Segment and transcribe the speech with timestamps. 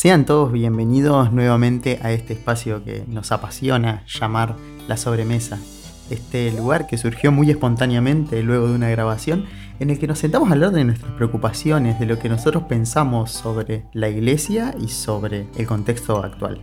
[0.00, 4.54] Sean todos bienvenidos nuevamente a este espacio que nos apasiona llamar
[4.86, 5.58] La Sobremesa.
[6.08, 9.46] Este lugar que surgió muy espontáneamente luego de una grabación
[9.80, 13.32] en el que nos sentamos a hablar de nuestras preocupaciones, de lo que nosotros pensamos
[13.32, 16.60] sobre la iglesia y sobre el contexto actual.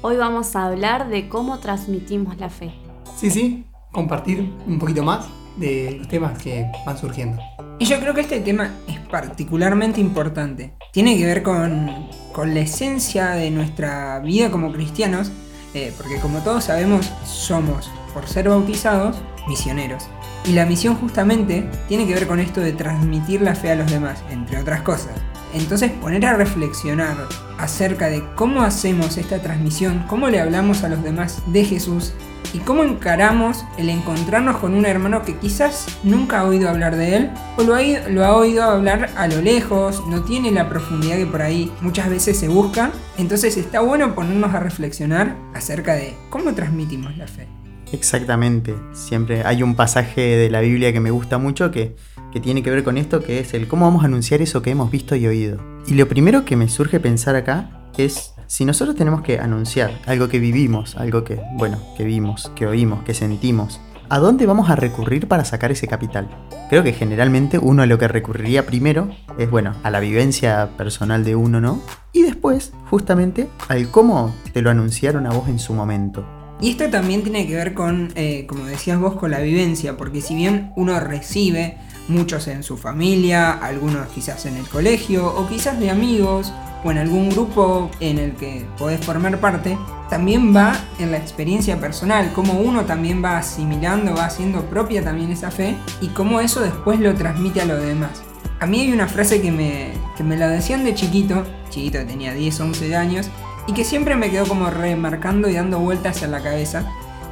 [0.00, 2.74] Hoy vamos a hablar de cómo transmitimos la fe.
[3.14, 7.40] Sí, sí, compartir un poquito más de los temas que van surgiendo.
[7.82, 10.72] Y yo creo que este tema es particularmente importante.
[10.92, 11.90] Tiene que ver con,
[12.30, 15.32] con la esencia de nuestra vida como cristianos,
[15.74, 19.16] eh, porque como todos sabemos, somos, por ser bautizados,
[19.48, 20.04] misioneros.
[20.44, 23.90] Y la misión justamente tiene que ver con esto de transmitir la fe a los
[23.90, 25.14] demás, entre otras cosas.
[25.54, 27.16] Entonces poner a reflexionar
[27.58, 32.12] acerca de cómo hacemos esta transmisión, cómo le hablamos a los demás de Jesús
[32.54, 37.16] y cómo encaramos el encontrarnos con un hermano que quizás nunca ha oído hablar de
[37.16, 41.42] él o lo ha, oído hablar a lo lejos, no tiene la profundidad que por
[41.42, 42.92] ahí muchas veces se busca.
[43.16, 47.48] Entonces está bueno ponernos a reflexionar acerca de cómo transmitimos la fe.
[47.92, 51.94] Exactamente, siempre hay un pasaje de la Biblia que me gusta mucho que,
[52.32, 54.70] que tiene que ver con esto, que es el cómo vamos a anunciar eso que
[54.70, 55.58] hemos visto y oído.
[55.86, 60.28] Y lo primero que me surge pensar acá es si nosotros tenemos que anunciar algo
[60.28, 64.76] que vivimos, algo que, bueno, que vimos, que oímos, que sentimos, ¿a dónde vamos a
[64.76, 66.28] recurrir para sacar ese capital?
[66.68, 71.24] Creo que generalmente uno a lo que recurriría primero es, bueno, a la vivencia personal
[71.24, 71.82] de uno, ¿no?
[72.12, 76.26] Y después, justamente, al cómo te lo anunciaron a vos en su momento.
[76.60, 80.20] Y esto también tiene que ver con, eh, como decías vos, con la vivencia, porque
[80.20, 81.76] si bien uno recibe
[82.08, 86.52] muchos en su familia, algunos quizás en el colegio, o quizás de amigos,
[86.84, 89.78] o en algún grupo en el que podés formar parte,
[90.10, 95.30] también va en la experiencia personal, cómo uno también va asimilando, va haciendo propia también
[95.30, 98.22] esa fe, y cómo eso después lo transmite a los demás.
[98.60, 102.34] A mí hay una frase que me, que me la decían de chiquito, chiquito tenía
[102.34, 103.30] 10, 11 años,
[103.66, 106.84] y que siempre me quedó como remarcando y dando vueltas en la cabeza,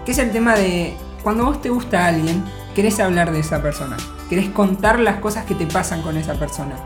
[0.04, 2.42] que es el tema de cuando vos te gusta a alguien,
[2.74, 3.96] querés hablar de esa persona,
[4.30, 6.76] querés contar las cosas que te pasan con esa persona.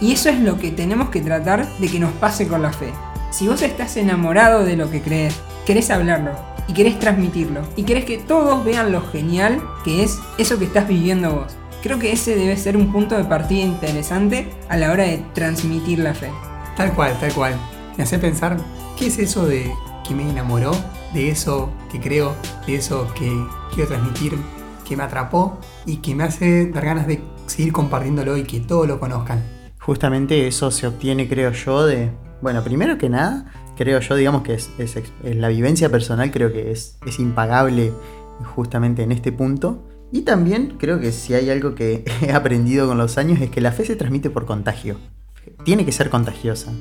[0.00, 2.92] Y eso es lo que tenemos que tratar de que nos pase con la fe.
[3.30, 6.32] Si vos estás enamorado de lo que crees, querés hablarlo
[6.66, 10.88] y querés transmitirlo y querés que todos vean lo genial que es eso que estás
[10.88, 11.56] viviendo vos.
[11.82, 15.98] Creo que ese debe ser un punto de partida interesante a la hora de transmitir
[15.98, 16.30] la fe.
[16.76, 17.54] Tal cual, tal cual.
[17.96, 18.56] Me hace pensar
[18.96, 19.74] ¿Qué es eso de
[20.06, 20.70] que me enamoró?
[21.12, 23.28] De eso que creo, de eso que
[23.74, 24.38] quiero transmitir,
[24.86, 28.86] que me atrapó y que me hace dar ganas de seguir compartiéndolo y que todos
[28.88, 29.42] lo conozcan.
[29.78, 32.10] Justamente eso se obtiene, creo yo, de...
[32.40, 34.68] Bueno, primero que nada, creo yo, digamos que es,
[35.22, 37.92] la vivencia personal, creo que es, es impagable
[38.54, 39.86] justamente en este punto.
[40.12, 43.60] Y también creo que si hay algo que he aprendido con los años es que
[43.60, 44.96] la fe se transmite por contagio.
[45.64, 46.72] Tiene que ser contagiosa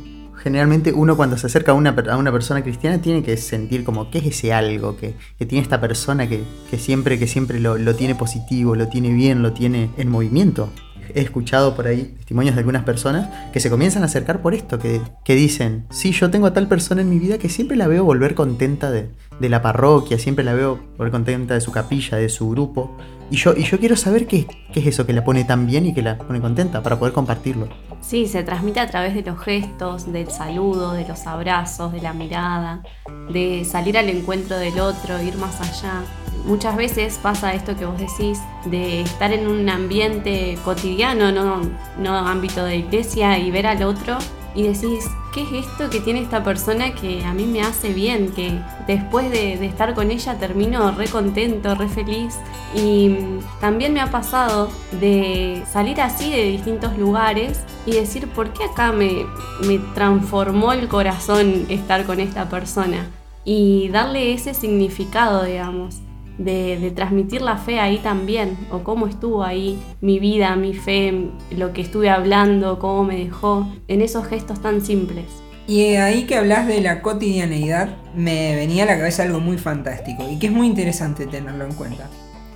[0.44, 4.12] generalmente uno cuando se acerca a una, a una persona cristiana tiene que sentir como
[4.12, 6.44] qué es ese algo que, tiene esta persona que,
[6.78, 10.70] siempre, que siempre lo, lo, tiene positivo, lo tiene bien, lo tiene en movimiento.
[11.16, 14.80] He escuchado por ahí testimonios de algunas personas que se comienzan a acercar por esto,
[14.80, 17.88] que, que dicen, sí, yo tengo a tal persona en mi vida que siempre la
[17.88, 19.09] veo volver contenta de,
[19.40, 22.98] de la parroquia, siempre la veo volver contenta de su capilla, de su grupo.
[23.34, 25.88] Y yo, y yo quiero saber qué, qué es eso que la pone tan bien
[25.88, 27.68] y que la pone contenta para poder compartirlo.
[28.00, 32.14] Sí, se transmite a través de los gestos, del saludo, de los abrazos, de la
[32.14, 32.84] mirada,
[33.32, 36.04] de salir al encuentro del otro, ir más allá.
[36.46, 41.62] Muchas veces pasa esto que vos decís, de estar en un ambiente cotidiano, no,
[41.98, 44.20] no ámbito de iglesia, y ver al otro
[44.56, 48.31] y decís, ¿qué es esto que tiene esta persona que a mí me hace bien?
[48.31, 52.36] Que después de, estar con ella termino re contento, re feliz.
[52.75, 53.16] Y
[53.59, 54.69] también me ha pasado
[55.00, 59.25] de salir así de distintos lugares y decir, ¿por qué acá me,
[59.66, 63.09] me transformó el corazón estar con esta persona?
[63.46, 66.03] Y darle ese significado, digamos
[66.38, 71.74] de, transmitir la fe ahí también, o cómo estuvo ahí mi vida, mi fe, lo
[71.74, 75.26] que estuve hablando, cómo me dejó, en esos gestos tan simples.
[75.68, 80.28] Y ahí que hablas de la cotidianeidad, me venía a la cabeza algo muy fantástico
[80.30, 82.09] y que es muy interesante tenerlo en cuenta.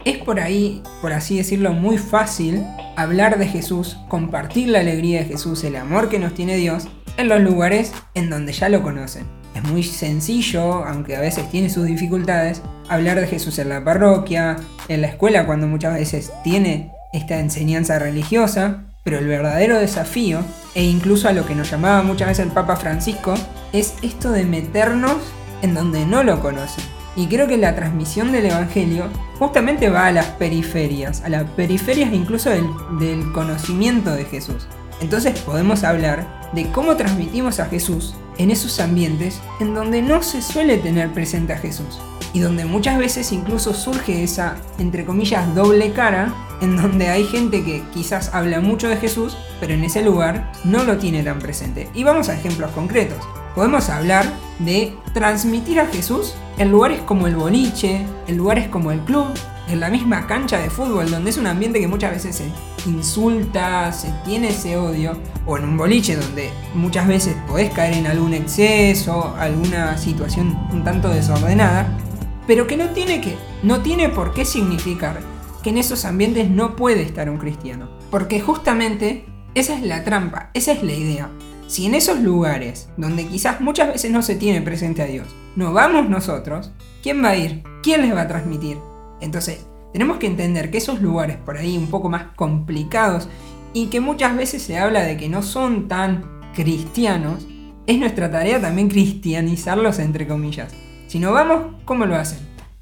[0.04, 2.64] Es por ahí, por así decirlo, muy fácil
[2.96, 6.88] hablar de Jesús, compartir la alegría de Jesús, el amor que nos tiene Dios,
[7.18, 9.37] en los lugares en donde ya lo conocen.
[9.58, 14.58] Es muy sencillo, aunque a veces tiene sus dificultades, hablar de Jesús en la parroquia,
[14.88, 20.42] en la escuela cuando muchas veces tiene esta enseñanza religiosa, pero el verdadero desafío,
[20.76, 23.34] e incluso a lo que nos llamaba muchas veces el Papa Francisco,
[23.74, 25.18] es esto de meternos
[25.64, 26.84] en donde no lo conocen.
[27.16, 29.06] Y creo que la transmisión del Evangelio
[29.40, 32.68] justamente va a las periferias, a las periferias incluso del,
[33.00, 34.68] del conocimiento de Jesús.
[35.02, 40.42] Entonces podemos hablar de cómo transmitimos a Jesús en esos ambientes en donde no se
[40.42, 42.00] suele tener presente a Jesús
[42.34, 47.64] y donde muchas veces incluso surge esa, entre comillas, doble cara, en donde hay gente
[47.64, 51.90] que quizás habla mucho de Jesús, pero en ese lugar no lo tiene tan presente.
[51.94, 53.18] Y vamos a ejemplos concretos.
[53.56, 59.00] Podemos hablar de transmitir a Jesús en lugares como el boliche, en lugares como el
[59.00, 59.28] club,
[59.68, 63.92] en la misma cancha de fútbol, donde es un ambiente que muchas veces se insulta,
[63.92, 68.34] se tiene ese odio, o en un boliche donde muchas veces podés caer en algún
[68.34, 71.98] exceso, alguna situación un tanto desordenada,
[72.46, 75.20] pero que no tiene que, no tiene por qué significar
[75.62, 77.90] que en esos ambientes no puede estar un cristiano.
[78.10, 81.30] Porque justamente esa es la trampa, esa es la idea.
[81.68, 85.28] Si en esos lugares, donde quizás muchas veces no se tiene presente a Dios,
[85.58, 86.72] no vamos nosotros,
[87.04, 87.64] ¿quién va a ir?
[87.84, 88.78] ¿Quién les va a transmitir?
[89.22, 93.30] Entonces, tenemos que entender que esos lugares por ahí un poco más complicados
[93.74, 96.24] y que muchas veces se habla de que no son tan
[96.54, 97.48] cristianos,
[97.86, 100.74] es nuestra tarea también cristianizarlos entre comillas.
[101.08, 102.40] Si no vamos, ¿cómo lo hacen?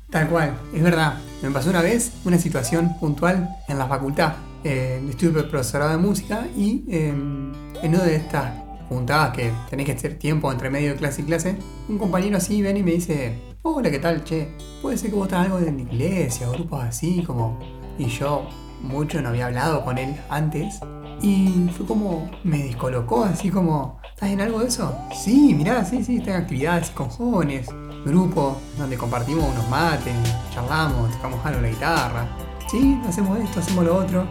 [0.09, 1.19] Tal cual, es verdad.
[1.41, 4.33] Me pasó una vez una situación puntual en la facultad.
[4.63, 7.51] Eh, estuve profesorado de música y em,
[7.83, 8.51] en una de estas
[8.89, 11.55] juntadas que tenés que hacer tiempo entre medio de clase y clase,
[11.88, 14.23] un compañero así viene y me dice, hola, ¿qué tal?
[14.23, 14.47] Che,
[14.85, 17.57] puede ser que vos algo de la iglesia o grupos así, como...
[17.97, 18.47] Y yo
[18.83, 20.79] mucho no había hablado con él antes
[21.23, 24.95] y fue como, me descolocó así como, ¿estás en algo de eso?
[25.11, 27.67] Sí, mirá, sí, sí, tengo actividades con jóvenes,
[28.05, 30.13] grupo donde compartimos unos mates,
[30.53, 32.27] charlamos, tocamos algo la guitarra.
[32.69, 34.27] Sí, hacemos esto, hacemos lo otro.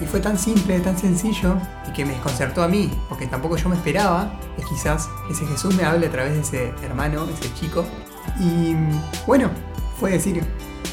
[0.00, 1.54] Y fue tan simple, tan sencillo,
[1.88, 5.76] y que me desconcertó a mí, porque tampoco yo me esperaba que quizás ese Jesús
[5.76, 7.84] me hable a través de ese hermano, ese chico.
[8.40, 8.74] Y
[9.28, 9.48] bueno,
[10.02, 10.42] fue decir,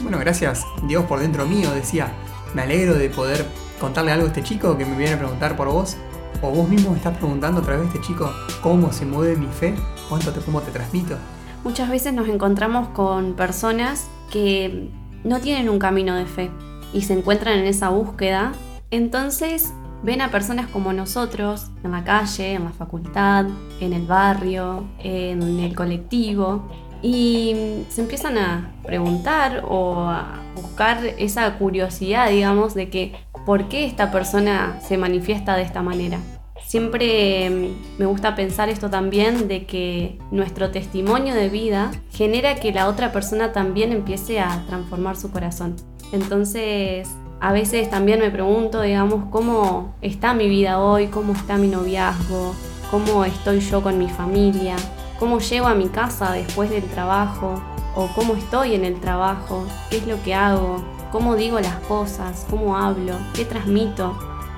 [0.04, 2.12] bueno, gracias Dios por dentro mío, decía,
[2.54, 3.44] me alegro de poder
[3.82, 5.98] contarle algo a este chico que me viene a preguntar por vos.
[6.44, 9.48] O vos mismo me estás preguntando a través de este chico cómo se mueve mi
[9.48, 9.74] fe,
[10.10, 11.16] cuánto te, cómo te transmito.
[11.64, 14.92] Muchas veces nos encontramos con personas que
[15.24, 16.52] no tienen un camino de fe
[16.94, 18.52] y se encuentran en esa búsqueda.
[18.92, 19.74] Entonces
[20.04, 23.48] ven a personas como nosotros en la calle, en la facultad,
[23.80, 26.70] en el barrio, en el colectivo
[27.02, 33.14] y se empiezan a preguntar o a buscar esa curiosidad, digamos, de que
[33.46, 36.20] por qué esta persona se manifiesta de esta manera.
[36.66, 42.72] Siempre mm, me gusta pensar esto también de que nuestro testimonio de vida genera que
[42.72, 45.78] la otra persona también empiece a transformar su corazón.
[46.12, 47.10] Entonces,
[47.40, 52.54] a veces también me pregunto, digamos, cómo está mi vida hoy, cómo está mi noviazgo,
[52.92, 54.76] cómo estoy yo con mi familia,
[55.20, 57.62] cómo llego a mi casa después del trabajo
[57.96, 60.82] o cómo estoy en el trabajo, qué es lo que hago,
[61.12, 64.18] cómo digo las cosas, cómo hablo, qué transmito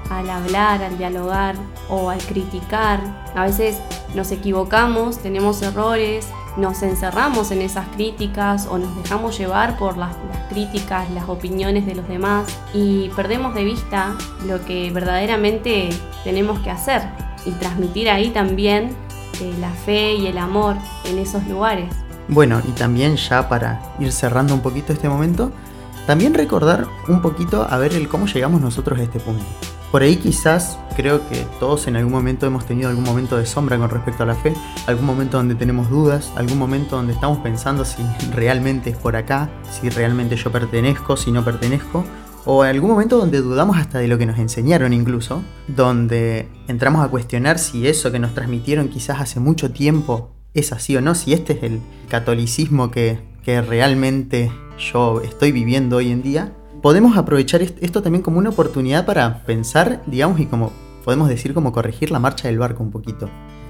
[0.10, 1.56] al hablar, al dialogar
[1.90, 3.00] o al criticar.
[3.36, 3.80] A veces
[4.14, 6.28] nos equivocamos, tenemos errores,
[6.58, 10.16] nos encerramos en esas críticas o nos dejamos llevar por las,
[10.50, 14.16] críticas, las opiniones de los demás y perdemos de vista
[14.46, 15.90] lo que verdaderamente
[16.26, 17.02] tenemos que hacer
[17.46, 18.94] y transmitir ahí también
[19.40, 20.76] eh, la fe y el amor
[21.06, 21.94] en esos lugares.
[22.28, 25.52] Bueno, y también ya para ir cerrando un poquito este momento,
[26.08, 29.44] también recordar un poquito a ver el cómo llegamos nosotros a este punto.
[29.92, 33.78] Por ahí quizás creo que todos en algún momento hemos tenido algún momento de sombra
[33.78, 34.54] con respecto a la fe,
[34.88, 38.02] algún momento donde tenemos dudas, algún momento donde estamos pensando si
[38.34, 42.06] realmente es por acá, si realmente yo pertenezco, si no pertenezco,
[42.46, 47.10] o algún momento donde dudamos hasta de lo que nos enseñaron incluso, donde entramos a
[47.10, 51.34] cuestionar si eso que nos transmitieron quizás hace mucho tiempo es así o no, si
[51.34, 51.80] este es el
[52.10, 58.40] catolicismo que, que realmente yo estoy viviendo hoy en día, podemos aprovechar esto también como
[58.40, 60.72] una oportunidad para pensar, digamos, y como
[61.06, 63.30] podemos decir, como corregir la marcha del barco un poquito.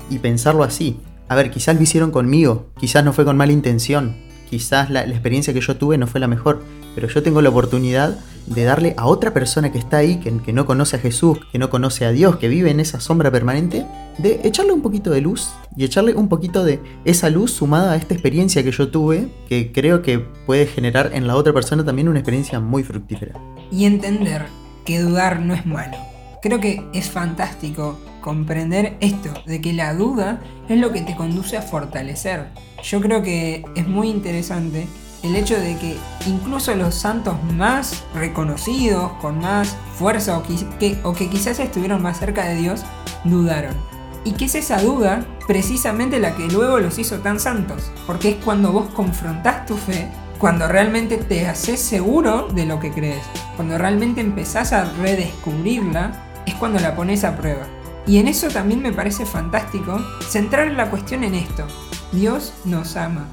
[0.10, 1.00] Y pensarlo así.
[1.28, 4.18] A ver, quizás lo hicieron conmigo, quizás no fue con mala intención,
[4.50, 6.62] quizás la, la experiencia que yo tuve no fue la mejor,
[6.94, 10.66] pero yo tengo la oportunidad de darle a otra persona que está ahí, que, no
[10.66, 13.86] conoce a Jesús, que no conoce a Dios, que vive en esa sombra permanente,
[14.18, 17.96] de echarle un poquito de luz y echarle un poquito de esa luz sumada a
[17.96, 22.10] esta experiencia que yo tuve, que creo que puede generar en la otra persona también
[22.10, 23.40] una experiencia muy fructífera.
[23.72, 24.46] Y entender
[24.86, 25.98] que dudar no es malo.
[26.42, 31.58] Creo que es fantástico comprender esto, de que la duda es lo que te conduce
[31.58, 32.48] a fortalecer.
[32.84, 34.88] Yo creo que es muy interesante
[35.24, 41.14] el hecho de que incluso los santos más reconocidos, con más fuerza o que, o
[41.14, 42.84] que quizás estuvieron más cerca de Dios,
[43.24, 43.76] dudaron.
[44.24, 47.92] Y que es esa duda precisamente la que luego los hizo tan santos.
[48.06, 52.92] Porque es cuando vos confrontás tu fe, cuando realmente te haces seguro de lo que
[52.92, 53.24] crees,
[53.56, 56.14] cuando realmente empezás a redescubrirla,
[56.46, 57.68] es cuando la pones a prueba.
[58.08, 61.68] Y en eso también me parece fantástico centrar la cuestión en esto.
[62.12, 63.28] Dios nos ama.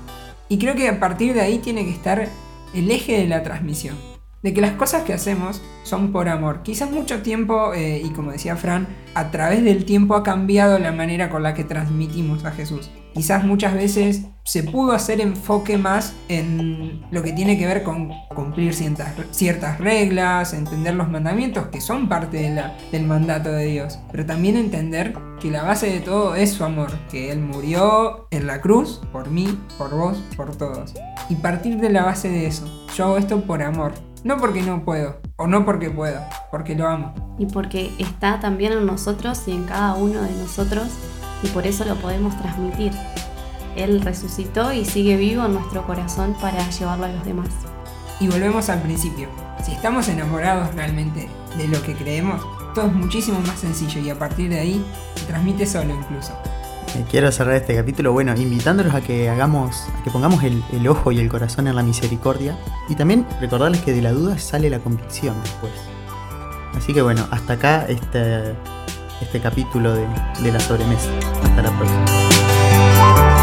[0.49, 2.29] Y creo que a partir de ahí tiene que estar
[2.75, 4.18] el eje de la transmisión.
[4.43, 6.63] De que las cosas que hacemos son por amor.
[6.63, 10.93] Quizás mucho tiempo, eh, y como decía Fran, a través del tiempo ha cambiado la
[10.93, 12.91] manera con la que transmitimos a Jesús.
[13.15, 18.11] Quizás muchas veces se pudo hacer enfoque más en lo que tiene que ver con
[18.35, 22.55] cumplir ciertas, ciertas reglas, entender los mandamientos que son parte
[22.93, 26.91] del mandato de Dios, pero también entender que la base de todo es su amor,
[27.11, 30.95] que Él murió en la cruz por mí, por vos, por todos.
[31.29, 33.93] Y partir de la base de eso, yo hago esto por amor,
[34.25, 36.21] no porque no puedo, o no porque puedo,
[36.51, 37.15] porque lo amo.
[37.39, 40.89] Y porque está también en nosotros y en cada uno de nosotros,
[41.43, 42.93] y por eso lo podemos transmitir.
[43.77, 47.49] Él resucitó y sigue vivo en nuestro corazón para llevarlo a los demás.
[48.21, 49.29] Y volvemos al principio.
[49.65, 52.43] Si estamos enamorados realmente de lo que creemos,
[52.75, 54.85] todo es muchísimo más sencillo y a partir de ahí
[55.15, 56.33] se transmite solo incluso.
[56.95, 61.13] Eh, quiero cerrar este capítulo, bueno, invitándolos a que hagamos, a que pongamos el, ojo
[61.13, 64.79] y el corazón en la misericordia y también recordarles que de la duda sale la
[64.79, 65.73] convicción después.
[66.75, 68.55] Así que bueno, hasta acá este,
[69.21, 70.07] este capítulo de,
[70.43, 71.11] de la sobremesa.
[71.43, 73.38] Hasta la próxima.